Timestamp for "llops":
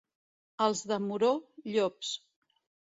1.71-2.17